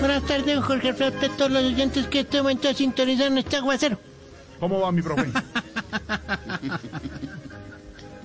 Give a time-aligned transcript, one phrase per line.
[0.00, 3.98] Buenas tardes, Jorge Alfredo, a todos los oyentes que en este momento sintonizan este aguacero.
[4.60, 5.26] ¿Cómo va mi profe?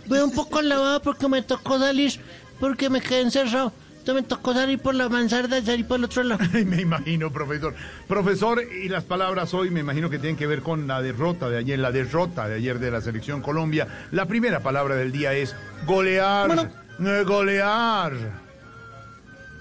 [0.06, 2.20] Voy un poco lavado porque me tocó salir,
[2.60, 3.74] porque me quedé encerrado.
[4.04, 6.44] Entonces me tocó salir por la mansarda y salir por el otro lado.
[6.66, 7.74] Me imagino, profesor.
[8.06, 11.58] Profesor, y las palabras hoy me imagino que tienen que ver con la derrota de
[11.58, 13.88] ayer, la derrota de ayer de la selección Colombia.
[14.12, 15.56] La primera palabra del día es
[15.86, 16.48] golear.
[16.48, 16.70] Bueno.
[17.26, 18.14] Golear.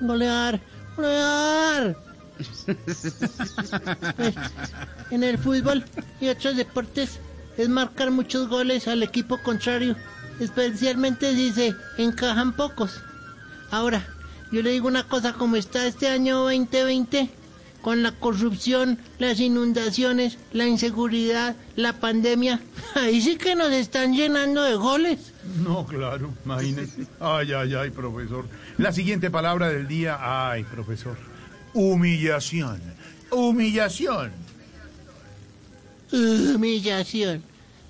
[0.02, 0.61] Golear,
[0.97, 1.97] golear.
[2.37, 2.67] Pues,
[5.11, 5.84] en el fútbol
[6.20, 7.20] y otros deportes
[7.56, 9.95] es marcar muchos goles al equipo contrario,
[10.41, 13.00] especialmente si se encajan pocos.
[13.70, 14.05] Ahora,
[14.50, 17.30] yo le digo una cosa, como está este año 2020,
[17.83, 22.61] con la corrupción, las inundaciones, la inseguridad, la pandemia,
[22.94, 25.33] ahí sí que nos están llenando de goles.
[25.62, 27.06] No, claro, imagínese.
[27.20, 28.47] Ay, ay, ay, profesor.
[28.78, 31.16] La siguiente palabra del día, ay, profesor.
[31.74, 32.80] Humillación.
[33.30, 34.30] Humillación.
[36.12, 37.42] Humillación.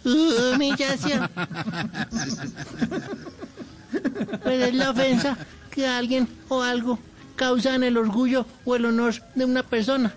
[0.05, 1.31] Humillación.
[4.43, 5.37] Pues es la ofensa
[5.71, 6.99] que alguien o algo
[7.47, 10.13] causan el orgullo o el honor de una persona.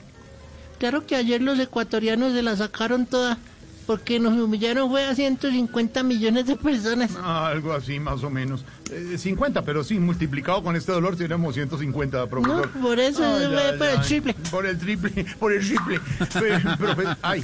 [0.77, 3.39] Claro que ayer los ecuatorianos se la sacaron toda
[3.87, 7.11] porque nos humillaron fue a 150 millones de personas.
[7.19, 8.63] Ah, algo así, más o menos.
[8.91, 12.69] Eh, 50, pero sí, multiplicado con este dolor seríamos 150, No, profesor.
[12.79, 14.33] por eso Ay, por el triple.
[14.51, 15.99] Por el triple, por el triple.
[16.19, 17.43] Pe- profe- ay,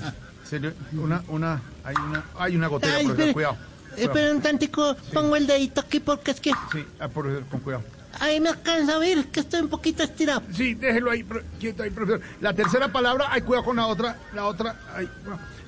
[0.94, 3.58] una, una, hay una, hay una gotera, profesor, espere, cuidado.
[3.98, 7.84] espera un tantico, pongo el dedito aquí porque es que Sí, ah, profesor, con cuidado.
[8.20, 10.44] Ahí me alcanza a ver que estoy un poquito estirado.
[10.54, 11.26] Sí, déjelo ahí,
[11.60, 12.22] quieto ahí, profesor.
[12.40, 15.10] La tercera palabra, ay, cuidado con la otra, la otra, ay.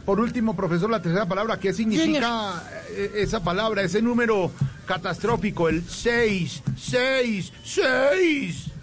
[0.06, 4.52] Por último, profesor, la tercera palabra, ¿qué significa eh, esa palabra, ese número
[4.86, 8.74] catastrófico, el 6, 6, 6?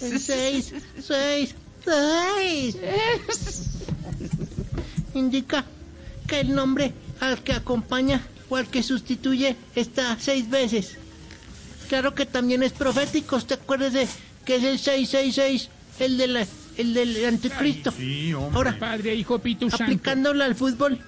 [0.00, 2.76] El seis, seis, seis.
[5.14, 5.64] Indica
[6.26, 10.98] que el nombre al que acompaña o al que sustituye está seis veces.
[11.88, 13.36] Claro que también es profético.
[13.36, 14.08] ¿Usted acuérdese
[14.44, 15.68] que es el 666,
[16.00, 17.92] el, de la- el del anticristo?
[17.96, 18.56] Sí, hombre.
[18.56, 20.98] Ahora, Padre, Hijo, Pito aplicándolo al fútbol,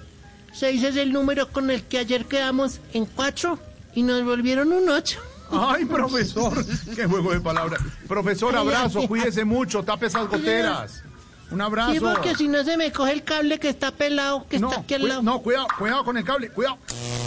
[0.53, 3.59] 6 es el número con el que ayer quedamos en 4
[3.95, 5.19] y nos volvieron un 8.
[5.51, 6.63] Ay, profesor,
[6.95, 7.81] qué juego de palabras.
[8.07, 11.03] Profesor, Ay, abrazo, ay, cuídese mucho, tape esas goteras.
[11.51, 11.91] Un abrazo.
[11.93, 14.81] Sí, porque si no se me coge el cable que está pelado, que no, está
[14.81, 15.21] aquí al lado.
[15.23, 16.77] no, cuidado, cuidado con el cable, cuidado.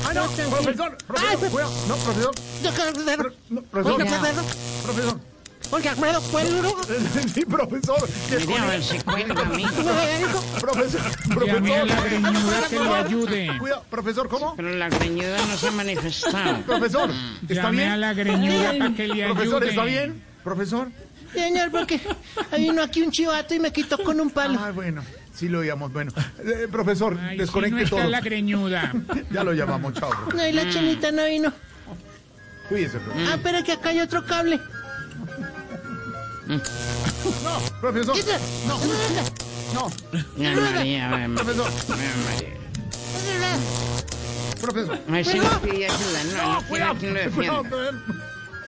[0.09, 0.51] Ay, no, No, tranquilo.
[0.63, 1.73] profesor, profesor, Ay, pues- cuidado.
[1.89, 2.35] No, profesor,
[3.17, 4.43] pro- no, profesor, Oiga, Alfredo.
[4.85, 5.21] profesor.
[5.71, 6.77] Porque Alfredo, ¿puedo?
[7.33, 8.09] Sí, profesor.
[8.47, 10.45] Mire a ver si cuelga, amigo.
[10.61, 11.01] Profesor,
[11.47, 12.05] Llame a la profesor.
[12.05, 13.59] greñuda que le ayude.
[13.59, 14.55] Cuidado, profesor, ¿cómo?
[14.55, 16.61] Pero la greñuda no se ha manifestado.
[16.63, 17.11] Profesor,
[17.43, 18.01] ¿está Llame a bien?
[18.01, 19.35] la greñuda para que le ayude.
[19.35, 20.23] Profesor, ¿está bien?
[20.45, 20.89] Profesor.
[21.33, 22.01] Señor, porque
[22.59, 24.59] uno aquí un chivato y me quitó con un palo.
[24.63, 25.03] Ah, bueno,
[25.35, 25.93] sí lo oíamos.
[25.93, 26.13] Bueno,
[26.45, 28.09] Eh, profesor, Ay, si desconecte no está todo.
[28.09, 28.93] la greñuda.
[29.31, 30.11] Ya lo llamamos, chao.
[30.11, 30.35] profesor.
[30.35, 31.53] No, y la chinita no vino.
[32.69, 33.33] Cuídese, profesor.
[33.35, 34.61] Ah, pero que acá hay otro cable.
[36.47, 36.61] No,
[37.81, 38.15] profesor.
[38.15, 38.39] Quita.
[38.67, 38.79] No,
[39.75, 39.91] no,
[40.39, 41.35] Ay, María, ay, María.
[41.35, 43.59] profesor, Ay, María.
[44.61, 44.99] profesor.
[45.11, 47.63] Ay, si no pide ayuda, no, no quiere Cuidado, quien lo cuidado.
[47.63, 48.05] defienda.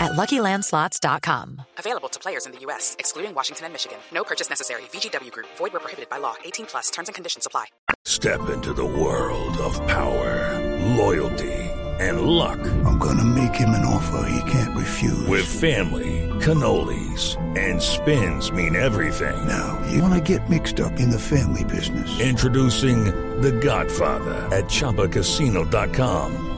[0.00, 1.62] at luckylandslots.com.
[1.78, 3.98] Available to players in the U.S., excluding Washington and Michigan.
[4.12, 4.82] No purchase necessary.
[4.92, 6.34] VGW Group, void were prohibited by law.
[6.44, 7.66] 18 plus terms and conditions apply.
[8.04, 10.58] Step into the world of power,
[10.96, 11.52] loyalty,
[12.00, 12.58] and luck.
[12.86, 15.26] I'm gonna make him an offer he can't refuse.
[15.26, 19.46] With family, cannolis, and spins mean everything.
[19.46, 22.20] now, you wanna get mixed up in the family business.
[22.20, 23.04] Introducing
[23.40, 26.57] The Godfather at ChumbaCasino.com.